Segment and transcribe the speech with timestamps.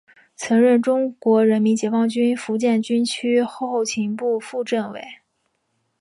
[0.35, 4.99] 曾任中国人民解放军福建军区后勤部副政委。